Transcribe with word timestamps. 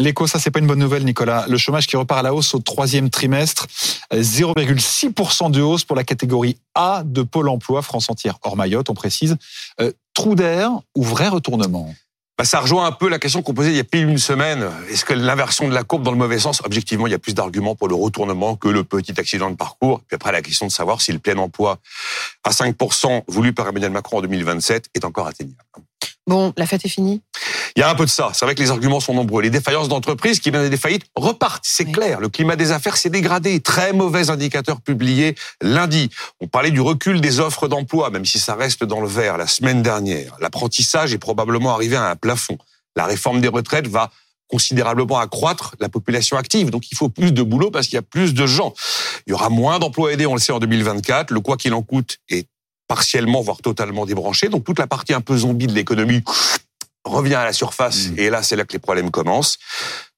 L'écho, 0.00 0.26
ça 0.26 0.38
c'est 0.38 0.50
pas 0.50 0.60
une 0.60 0.66
bonne 0.66 0.78
nouvelle, 0.78 1.04
Nicolas. 1.04 1.44
Le 1.48 1.58
chômage 1.58 1.86
qui 1.86 1.96
repart 1.96 2.20
à 2.20 2.22
la 2.22 2.34
hausse 2.34 2.54
au 2.54 2.58
troisième 2.58 3.10
trimestre, 3.10 3.66
0,6% 4.12 5.50
de 5.50 5.60
hausse 5.60 5.84
pour 5.84 5.96
la 5.96 6.04
catégorie 6.04 6.56
A 6.74 7.02
de 7.04 7.22
Pôle 7.22 7.48
Emploi, 7.48 7.82
France 7.82 8.08
entière 8.08 8.38
hors 8.42 8.56
Mayotte, 8.56 8.88
on 8.90 8.94
précise. 8.94 9.36
Euh, 9.80 9.92
trou 10.14 10.34
d'air 10.34 10.70
ou 10.94 11.02
vrai 11.02 11.28
retournement? 11.28 11.94
Bah, 12.38 12.46
ça 12.46 12.60
rejoint 12.60 12.86
un 12.86 12.92
peu 12.92 13.10
la 13.10 13.18
question 13.18 13.42
qu'on 13.42 13.52
posait 13.52 13.68
il 13.68 13.76
y 13.76 13.80
a 13.80 13.84
pile 13.84 14.08
une 14.08 14.16
semaine. 14.16 14.66
Est-ce 14.88 15.04
que 15.04 15.12
l'inversion 15.12 15.68
de 15.68 15.74
la 15.74 15.84
courbe 15.84 16.02
dans 16.02 16.10
le 16.10 16.16
mauvais 16.16 16.38
sens? 16.38 16.62
Objectivement, 16.64 17.06
il 17.06 17.10
y 17.10 17.14
a 17.14 17.18
plus 17.18 17.34
d'arguments 17.34 17.74
pour 17.74 17.86
le 17.86 17.94
retournement 17.94 18.56
que 18.56 18.68
le 18.68 18.82
petit 18.82 19.12
accident 19.20 19.50
de 19.50 19.56
parcours. 19.56 20.00
Puis 20.08 20.14
après, 20.14 20.32
la 20.32 20.40
question 20.40 20.66
de 20.66 20.72
savoir 20.72 21.02
si 21.02 21.12
le 21.12 21.18
plein 21.18 21.36
emploi 21.36 21.78
à 22.44 22.50
5% 22.50 23.24
voulu 23.28 23.52
par 23.52 23.68
Emmanuel 23.68 23.90
Macron 23.90 24.18
en 24.18 24.22
2027 24.22 24.86
est 24.94 25.04
encore 25.04 25.26
atteignable. 25.26 25.58
Bon, 26.26 26.54
la 26.56 26.64
fête 26.64 26.84
est 26.84 26.88
finie 26.88 27.20
il 27.76 27.80
y 27.80 27.82
a 27.82 27.90
un 27.90 27.94
peu 27.94 28.04
de 28.04 28.10
ça. 28.10 28.30
C'est 28.34 28.44
vrai 28.44 28.54
que 28.54 28.62
les 28.62 28.70
arguments 28.70 29.00
sont 29.00 29.14
nombreux. 29.14 29.42
Les 29.42 29.50
défaillances 29.50 29.88
d'entreprises 29.88 30.40
qui 30.40 30.50
viennent 30.50 30.68
des 30.68 30.76
faillites 30.76 31.04
repartent, 31.14 31.64
c'est 31.66 31.84
clair. 31.84 32.20
Le 32.20 32.28
climat 32.28 32.56
des 32.56 32.72
affaires 32.72 32.96
s'est 32.96 33.10
dégradé. 33.10 33.60
Très 33.60 33.92
mauvais 33.92 34.30
indicateur 34.30 34.80
publié 34.80 35.34
lundi. 35.60 36.10
On 36.40 36.46
parlait 36.46 36.70
du 36.70 36.80
recul 36.80 37.20
des 37.20 37.40
offres 37.40 37.68
d'emploi, 37.68 38.10
même 38.10 38.24
si 38.24 38.38
ça 38.38 38.54
reste 38.54 38.84
dans 38.84 39.00
le 39.00 39.08
vert 39.08 39.36
la 39.36 39.46
semaine 39.46 39.82
dernière. 39.82 40.36
L'apprentissage 40.40 41.14
est 41.14 41.18
probablement 41.18 41.74
arrivé 41.74 41.96
à 41.96 42.10
un 42.10 42.16
plafond. 42.16 42.58
La 42.96 43.04
réforme 43.06 43.40
des 43.40 43.48
retraites 43.48 43.86
va 43.86 44.10
considérablement 44.48 45.18
accroître 45.18 45.76
la 45.78 45.88
population 45.88 46.36
active. 46.36 46.70
Donc 46.70 46.90
il 46.90 46.96
faut 46.96 47.08
plus 47.08 47.32
de 47.32 47.42
boulot 47.42 47.70
parce 47.70 47.86
qu'il 47.86 47.94
y 47.94 47.98
a 47.98 48.02
plus 48.02 48.34
de 48.34 48.46
gens. 48.46 48.74
Il 49.26 49.30
y 49.30 49.32
aura 49.32 49.48
moins 49.48 49.78
d'emplois 49.78 50.12
aidés, 50.12 50.26
on 50.26 50.34
le 50.34 50.40
sait, 50.40 50.52
en 50.52 50.58
2024. 50.58 51.30
Le 51.30 51.40
quoi 51.40 51.56
qu'il 51.56 51.72
en 51.72 51.82
coûte 51.82 52.18
est 52.28 52.48
partiellement, 52.88 53.40
voire 53.40 53.58
totalement 53.58 54.04
débranché. 54.06 54.48
Donc 54.48 54.64
toute 54.64 54.80
la 54.80 54.88
partie 54.88 55.14
un 55.14 55.20
peu 55.20 55.36
zombie 55.36 55.68
de 55.68 55.72
l'économie 55.72 56.22
revient 57.04 57.36
à 57.36 57.44
la 57.44 57.52
surface 57.52 58.08
mmh. 58.08 58.18
et 58.18 58.30
là 58.30 58.42
c'est 58.42 58.56
là 58.56 58.64
que 58.64 58.72
les 58.72 58.78
problèmes 58.78 59.10
commencent. 59.10 59.58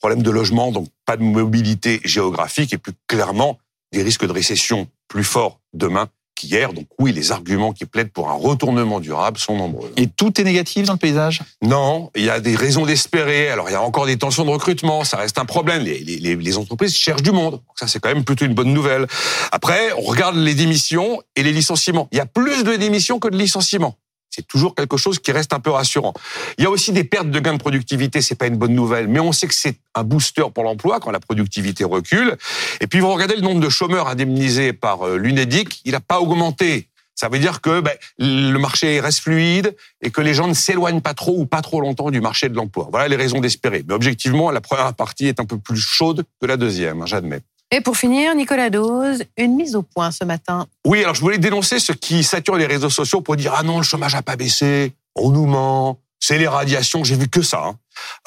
Problème 0.00 0.22
de 0.22 0.30
logement, 0.30 0.72
donc 0.72 0.88
pas 1.06 1.16
de 1.16 1.22
mobilité 1.22 2.00
géographique 2.04 2.72
et 2.72 2.78
plus 2.78 2.92
clairement 3.06 3.58
des 3.92 4.02
risques 4.02 4.26
de 4.26 4.32
récession 4.32 4.88
plus 5.08 5.24
forts 5.24 5.60
demain 5.74 6.08
qu'hier. 6.34 6.72
Donc 6.72 6.86
oui, 6.98 7.12
les 7.12 7.30
arguments 7.30 7.72
qui 7.72 7.84
plaident 7.84 8.10
pour 8.10 8.30
un 8.30 8.34
retournement 8.34 9.00
durable 9.00 9.38
sont 9.38 9.56
nombreux. 9.56 9.92
Et 9.96 10.06
tout 10.08 10.40
est 10.40 10.44
négatif 10.44 10.86
dans 10.86 10.94
le 10.94 10.98
paysage? 10.98 11.42
Non, 11.62 12.10
il 12.16 12.24
y 12.24 12.30
a 12.30 12.40
des 12.40 12.56
raisons 12.56 12.86
d'espérer. 12.86 13.48
Alors 13.50 13.68
il 13.68 13.72
y 13.72 13.76
a 13.76 13.82
encore 13.82 14.06
des 14.06 14.16
tensions 14.16 14.44
de 14.44 14.50
recrutement, 14.50 15.04
ça 15.04 15.18
reste 15.18 15.38
un 15.38 15.44
problème. 15.44 15.82
Les, 15.82 15.98
les, 16.00 16.36
les 16.36 16.58
entreprises 16.58 16.96
cherchent 16.96 17.22
du 17.22 17.32
monde. 17.32 17.60
ça 17.76 17.86
c'est 17.86 18.00
quand 18.00 18.12
même 18.12 18.24
plutôt 18.24 18.44
une 18.44 18.54
bonne 18.54 18.72
nouvelle. 18.72 19.06
Après, 19.52 19.92
on 19.98 20.02
regarde 20.02 20.36
les 20.36 20.54
démissions 20.54 21.22
et 21.36 21.42
les 21.42 21.52
licenciements. 21.52 22.08
Il 22.12 22.18
y 22.18 22.20
a 22.20 22.26
plus 22.26 22.64
de 22.64 22.74
démissions 22.76 23.18
que 23.18 23.28
de 23.28 23.36
licenciements 23.36 23.96
c'est 24.34 24.46
toujours 24.46 24.74
quelque 24.74 24.96
chose 24.96 25.18
qui 25.18 25.30
reste 25.30 25.52
un 25.52 25.60
peu 25.60 25.70
rassurant. 25.70 26.14
Il 26.58 26.64
y 26.64 26.66
a 26.66 26.70
aussi 26.70 26.92
des 26.92 27.04
pertes 27.04 27.30
de 27.30 27.38
gains 27.38 27.52
de 27.52 27.58
productivité, 27.58 28.22
c'est 28.22 28.34
pas 28.34 28.46
une 28.46 28.56
bonne 28.56 28.74
nouvelle, 28.74 29.06
mais 29.06 29.20
on 29.20 29.32
sait 29.32 29.46
que 29.46 29.54
c'est 29.54 29.76
un 29.94 30.04
booster 30.04 30.44
pour 30.52 30.64
l'emploi 30.64 31.00
quand 31.00 31.10
la 31.10 31.20
productivité 31.20 31.84
recule. 31.84 32.36
Et 32.80 32.86
puis 32.86 33.00
vous 33.00 33.12
regardez 33.12 33.36
le 33.36 33.42
nombre 33.42 33.60
de 33.60 33.68
chômeurs 33.68 34.08
indemnisés 34.08 34.72
par 34.72 35.06
euh, 35.06 35.16
l'UNEDIC, 35.18 35.82
il 35.84 35.92
n'a 35.92 36.00
pas 36.00 36.20
augmenté. 36.20 36.88
Ça 37.14 37.28
veut 37.28 37.38
dire 37.38 37.60
que 37.60 37.80
ben, 37.80 37.92
le 38.18 38.56
marché 38.56 38.98
reste 38.98 39.20
fluide 39.20 39.76
et 40.00 40.10
que 40.10 40.22
les 40.22 40.32
gens 40.32 40.48
ne 40.48 40.54
s'éloignent 40.54 41.02
pas 41.02 41.14
trop 41.14 41.38
ou 41.38 41.44
pas 41.44 41.60
trop 41.60 41.80
longtemps 41.80 42.10
du 42.10 42.20
marché 42.20 42.48
de 42.48 42.56
l'emploi. 42.56 42.88
Voilà 42.90 43.08
les 43.08 43.16
raisons 43.16 43.38
d'espérer. 43.38 43.84
Mais 43.86 43.94
objectivement, 43.94 44.50
la 44.50 44.62
première 44.62 44.94
partie 44.94 45.26
est 45.26 45.38
un 45.38 45.44
peu 45.44 45.58
plus 45.58 45.76
chaude 45.76 46.24
que 46.40 46.46
la 46.46 46.56
deuxième, 46.56 47.02
hein, 47.02 47.06
j'admets. 47.06 47.42
Et 47.74 47.80
pour 47.80 47.96
finir, 47.96 48.34
Nicolas 48.34 48.68
Dose, 48.68 49.24
une 49.38 49.56
mise 49.56 49.74
au 49.74 49.82
point 49.82 50.10
ce 50.10 50.24
matin. 50.24 50.66
Oui, 50.84 51.02
alors 51.02 51.14
je 51.14 51.22
voulais 51.22 51.38
dénoncer 51.38 51.78
ceux 51.78 51.94
qui 51.94 52.22
saturent 52.22 52.56
les 52.56 52.66
réseaux 52.66 52.90
sociaux 52.90 53.22
pour 53.22 53.34
dire 53.34 53.54
ah 53.56 53.62
non, 53.62 53.78
le 53.78 53.82
chômage 53.82 54.14
n'a 54.14 54.20
pas 54.20 54.36
baissé, 54.36 54.92
on 55.14 55.30
nous 55.30 55.46
ment, 55.46 55.98
c'est 56.20 56.36
les 56.36 56.46
radiations. 56.46 57.02
J'ai 57.02 57.16
vu 57.16 57.28
que 57.28 57.40
ça. 57.40 57.64
Hein. 57.64 57.78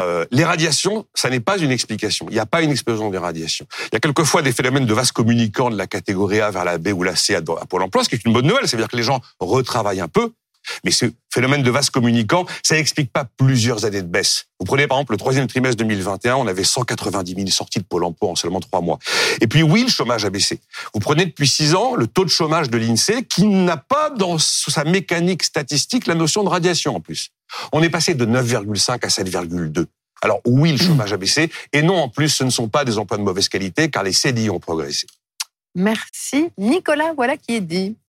Euh, 0.00 0.24
les 0.30 0.44
radiations, 0.44 1.06
ça 1.14 1.28
n'est 1.28 1.40
pas 1.40 1.58
une 1.58 1.70
explication. 1.70 2.26
Il 2.30 2.32
n'y 2.32 2.40
a 2.40 2.46
pas 2.46 2.62
une 2.62 2.70
explosion 2.70 3.10
des 3.10 3.18
radiations. 3.18 3.66
Il 3.82 3.90
y 3.92 3.96
a 3.96 4.00
quelquefois 4.00 4.40
des 4.40 4.52
phénomènes 4.52 4.86
de 4.86 4.94
vases 4.94 5.12
communicants 5.12 5.68
de 5.68 5.76
la 5.76 5.86
catégorie 5.86 6.40
A 6.40 6.50
vers 6.50 6.64
la 6.64 6.78
B 6.78 6.88
ou 6.88 7.02
la 7.02 7.14
C 7.14 7.34
à 7.34 7.42
Pôle 7.42 7.82
emploi, 7.82 8.02
ce 8.02 8.08
qui 8.08 8.14
est 8.14 8.24
une 8.24 8.32
bonne 8.32 8.46
nouvelle. 8.46 8.66
C'est-à-dire 8.66 8.88
que 8.88 8.96
les 8.96 9.02
gens 9.02 9.20
retravaillent 9.40 10.00
un 10.00 10.08
peu, 10.08 10.32
mais 10.84 10.90
ce 10.90 11.06
phénomène 11.32 11.62
de 11.62 11.70
vase 11.70 11.90
communicant, 11.90 12.46
ça 12.62 12.76
n'explique 12.76 13.12
pas 13.12 13.24
plusieurs 13.24 13.84
années 13.84 14.02
de 14.02 14.06
baisse. 14.06 14.46
Vous 14.60 14.66
prenez 14.66 14.86
par 14.86 14.98
exemple 14.98 15.12
le 15.12 15.18
troisième 15.18 15.46
trimestre 15.46 15.76
2021, 15.76 16.36
on 16.36 16.46
avait 16.46 16.64
190 16.64 17.34
000 17.34 17.46
sorties 17.48 17.80
de 17.80 17.84
Pôle 17.84 18.04
emploi 18.04 18.30
en 18.30 18.36
seulement 18.36 18.60
trois 18.60 18.80
mois. 18.80 18.98
Et 19.40 19.46
puis 19.46 19.62
oui, 19.62 19.84
le 19.84 19.90
chômage 19.90 20.24
a 20.24 20.30
baissé. 20.30 20.60
Vous 20.92 21.00
prenez 21.00 21.26
depuis 21.26 21.48
six 21.48 21.74
ans 21.74 21.94
le 21.94 22.06
taux 22.06 22.24
de 22.24 22.30
chômage 22.30 22.70
de 22.70 22.78
l'INSEE 22.78 23.24
qui 23.24 23.46
n'a 23.46 23.76
pas 23.76 24.10
dans 24.10 24.38
sa 24.38 24.84
mécanique 24.84 25.42
statistique 25.42 26.06
la 26.06 26.14
notion 26.14 26.44
de 26.44 26.48
radiation 26.48 26.96
en 26.96 27.00
plus. 27.00 27.30
On 27.72 27.82
est 27.82 27.90
passé 27.90 28.14
de 28.14 28.24
9,5 28.26 28.92
à 28.92 29.08
7,2. 29.08 29.86
Alors 30.22 30.40
oui, 30.46 30.72
le 30.72 30.78
chômage 30.78 31.12
a 31.12 31.18
baissé, 31.18 31.50
et 31.72 31.82
non, 31.82 31.96
en 31.96 32.08
plus, 32.08 32.30
ce 32.30 32.44
ne 32.44 32.50
sont 32.50 32.68
pas 32.68 32.86
des 32.86 32.96
emplois 32.96 33.18
de 33.18 33.22
mauvaise 33.22 33.48
qualité, 33.48 33.90
car 33.90 34.02
les 34.02 34.12
CDI 34.12 34.48
ont 34.48 34.58
progressé. 34.58 35.06
Merci. 35.74 36.48
Nicolas, 36.56 37.12
voilà 37.14 37.36
qui 37.36 37.56
est 37.56 37.60
dit. 37.60 37.96